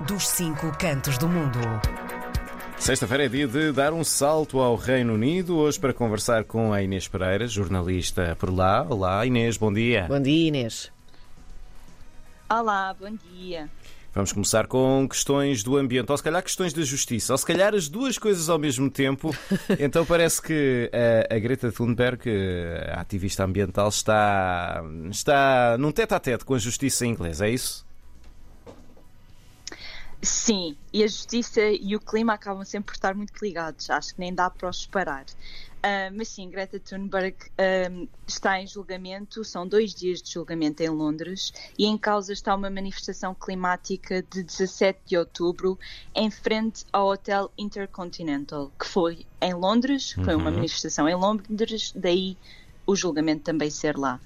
[0.00, 1.58] dos cinco cantos do mundo.
[2.78, 5.56] Sexta-feira é dia de dar um salto ao Reino Unido.
[5.56, 8.82] Hoje para conversar com a Inês Pereira, jornalista por lá.
[8.88, 10.06] Olá, Inês, bom dia.
[10.08, 10.90] Bom dia, Inês.
[12.50, 13.70] Olá, bom dia.
[14.14, 17.74] Vamos começar com questões do ambiente, ou se calhar questões da justiça, ou se calhar
[17.74, 19.34] as duas coisas ao mesmo tempo.
[19.78, 20.90] Então parece que
[21.30, 22.28] a, a Greta Thunberg,
[22.92, 27.86] a ativista ambiental, está, está num tete a tete com a justiça inglesa, é isso?
[30.24, 33.90] Sim, e a justiça e o clima acabam sempre por estar muito ligados.
[33.90, 35.24] Acho que nem dá para os separar.
[35.24, 40.88] Uh, mas sim, Greta Thunberg uh, está em julgamento, são dois dias de julgamento em
[40.88, 45.76] Londres e em causa está uma manifestação climática de 17 de outubro
[46.14, 50.54] em frente ao Hotel Intercontinental, que foi em Londres, foi uma uhum.
[50.54, 52.38] manifestação em Londres, daí
[52.86, 54.20] o julgamento também ser lá.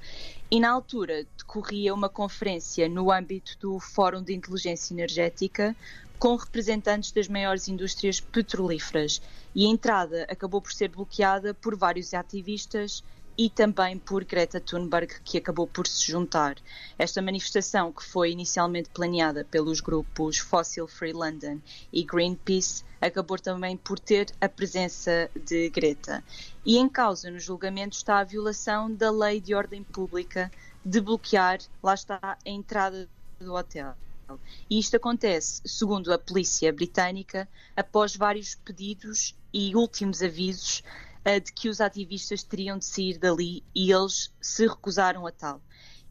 [0.48, 5.74] E na altura decorria uma conferência no âmbito do Fórum de Inteligência Energética
[6.20, 9.20] com representantes das maiores indústrias petrolíferas.
[9.52, 13.02] E a entrada acabou por ser bloqueada por vários ativistas
[13.38, 16.56] e também por Greta Thunberg, que acabou por se juntar.
[16.98, 21.60] Esta manifestação, que foi inicialmente planeada pelos grupos Fossil Free London
[21.92, 26.24] e Greenpeace, acabou também por ter a presença de Greta.
[26.64, 30.50] E em causa no julgamento está a violação da lei de ordem pública
[30.84, 33.94] de bloquear, lá está, a entrada do hotel.
[34.68, 40.82] E isto acontece, segundo a polícia britânica, após vários pedidos e últimos avisos
[41.34, 45.60] de que os ativistas teriam de sair dali e eles se recusaram a tal.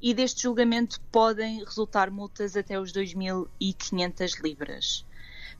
[0.01, 5.05] E deste julgamento podem resultar multas até os 2.500 libras.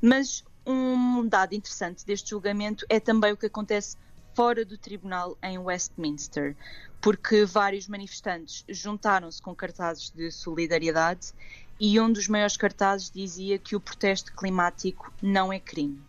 [0.02, 3.96] Mas um dado interessante deste julgamento é também o que acontece
[4.36, 6.56] fora do tribunal em Westminster,
[7.00, 11.34] porque vários manifestantes juntaram-se com cartazes de solidariedade
[11.80, 16.02] e um dos maiores cartazes dizia que o protesto climático não é crime.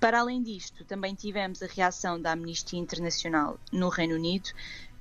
[0.00, 4.50] Para além disto, também tivemos a reação da Amnistia Internacional no Reino Unido,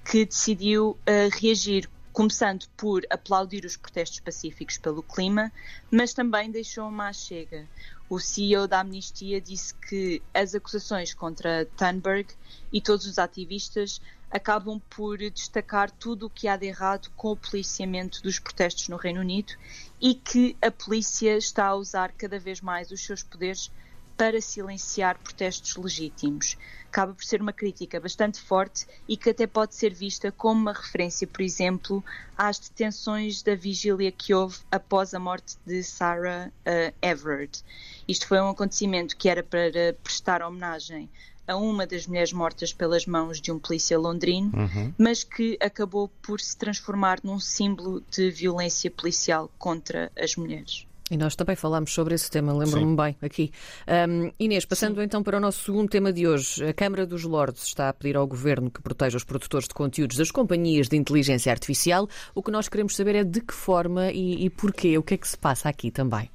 [0.03, 0.97] que decidiu uh,
[1.39, 5.51] reagir começando por aplaudir os protestos pacíficos pelo clima,
[5.91, 7.67] mas também deixou uma chega.
[8.09, 12.33] O CEO da Amnistia disse que as acusações contra Thunberg
[12.73, 14.01] e todos os ativistas
[14.31, 18.97] acabam por destacar tudo o que há de errado com o policiamento dos protestos no
[18.97, 19.53] Reino Unido
[20.01, 23.71] e que a polícia está a usar cada vez mais os seus poderes
[24.17, 26.57] para silenciar protestos legítimos.
[26.88, 30.73] Acaba por ser uma crítica bastante forte e que até pode ser vista como uma
[30.73, 32.03] referência, por exemplo,
[32.35, 37.63] às detenções da vigília que houve após a morte de Sarah uh, Everard.
[38.07, 41.07] Isto foi um acontecimento que era para prestar homenagem
[41.47, 44.94] a uma das mulheres mortas pelas mãos de um polícia londrino, uhum.
[44.97, 50.85] mas que acabou por se transformar num símbolo de violência policial contra as mulheres.
[51.09, 53.51] E nós também falámos sobre esse tema, lembro-me bem aqui.
[53.88, 55.03] Um, Inês, passando Sim.
[55.03, 58.18] então para o nosso segundo tema de hoje, a Câmara dos Lordes está a pedir
[58.18, 62.09] ao Governo que proteja os produtores de conteúdos das companhias de inteligência artificial.
[62.35, 65.18] O que nós queremos saber é de que forma e, e porquê, o que é
[65.18, 66.29] que se passa aqui também.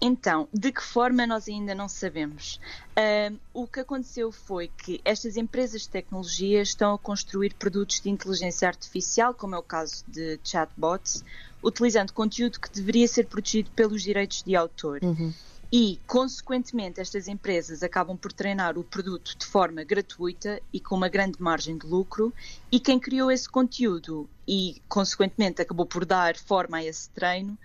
[0.00, 2.60] Então, de que forma nós ainda não sabemos.
[2.96, 8.10] Uh, o que aconteceu foi que estas empresas de tecnologia estão a construir produtos de
[8.10, 11.24] inteligência artificial, como é o caso de chatbots,
[11.62, 15.00] utilizando conteúdo que deveria ser protegido pelos direitos de autor.
[15.02, 15.32] Uhum.
[15.70, 21.10] E, consequentemente, estas empresas acabam por treinar o produto de forma gratuita e com uma
[21.10, 22.32] grande margem de lucro,
[22.72, 27.58] e quem criou esse conteúdo e, consequentemente, acabou por dar forma a esse treino,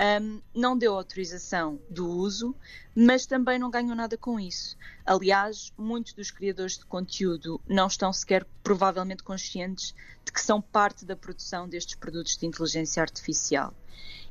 [0.00, 2.56] um, não deu autorização do uso,
[2.94, 4.74] mas também não ganhou nada com isso.
[5.04, 9.94] Aliás, muitos dos criadores de conteúdo não estão sequer provavelmente conscientes
[10.24, 13.74] de que são parte da produção destes produtos de inteligência artificial.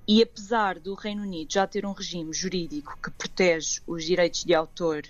[0.08, 4.56] E apesar do Reino Unido já ter um regime jurídico que protege os direitos de
[4.56, 5.04] autor,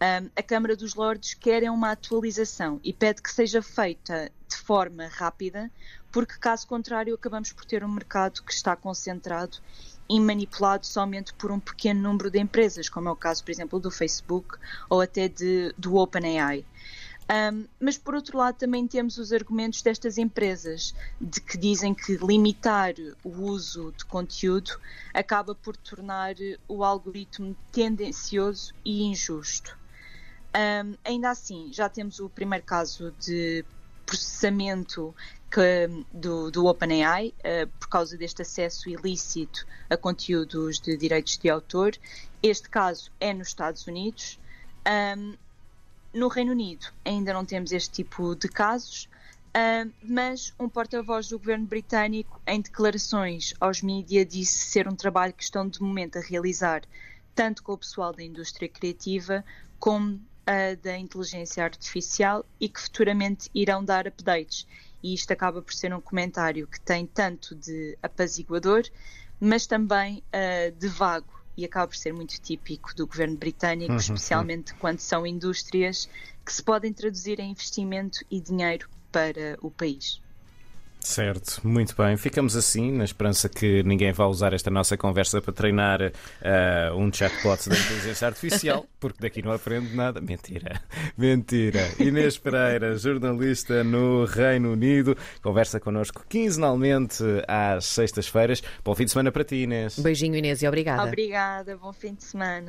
[0.00, 5.08] um, a Câmara dos Lordes quer uma atualização e pede que seja feita de forma
[5.08, 5.70] rápida,
[6.12, 9.58] porque caso contrário acabamos por ter um mercado que está concentrado
[10.08, 13.78] e manipulado somente por um pequeno número de empresas, como é o caso, por exemplo,
[13.78, 14.56] do Facebook
[14.88, 16.64] ou até de, do OpenAI.
[17.30, 22.16] Um, mas por outro lado também temos os argumentos destas empresas de que dizem que
[22.16, 24.80] limitar o uso de conteúdo
[25.12, 26.34] acaba por tornar
[26.66, 29.77] o algoritmo tendencioso e injusto.
[30.58, 33.64] Um, ainda assim, já temos o primeiro caso de
[34.04, 35.14] processamento
[35.48, 41.48] que, do, do OpenAI uh, por causa deste acesso ilícito a conteúdos de direitos de
[41.48, 41.92] autor.
[42.42, 44.40] Este caso é nos Estados Unidos.
[45.16, 45.36] Um,
[46.12, 49.08] no Reino Unido ainda não temos este tipo de casos,
[49.48, 55.32] Uh, mas um porta-voz do governo britânico, em declarações aos mídias, disse ser um trabalho
[55.32, 56.82] que estão de momento a realizar
[57.34, 59.42] tanto com o pessoal da indústria criativa
[59.80, 64.66] como a da inteligência artificial e que futuramente irão dar updates.
[65.02, 68.82] E isto acaba por ser um comentário que tem tanto de apaziguador,
[69.38, 73.98] mas também uh, de vago e acaba por ser muito típico do governo britânico, uhum,
[73.98, 74.78] especialmente uhum.
[74.78, 76.08] quando são indústrias
[76.44, 80.22] que se podem traduzir em investimento e dinheiro para o país.
[81.00, 82.16] Certo, muito bem.
[82.16, 87.12] Ficamos assim, na esperança que ninguém vá usar esta nossa conversa para treinar uh, um
[87.12, 90.20] chatbot da inteligência artificial, porque daqui não aprende nada.
[90.20, 90.80] Mentira,
[91.16, 91.88] mentira.
[91.98, 98.62] Inês Pereira, jornalista no Reino Unido, conversa connosco quinzenalmente às sextas-feiras.
[98.84, 99.98] Bom fim de semana para ti, Inês.
[99.98, 101.04] Beijinho, Inês, e obrigada.
[101.04, 102.66] Obrigada, bom fim de semana.